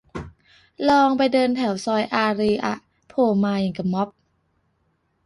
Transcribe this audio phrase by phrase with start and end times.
[0.89, 2.73] ลองไปเดินแถวซอยอารีย์อะ
[3.07, 4.09] โผล่มาอย่างกะม็อบ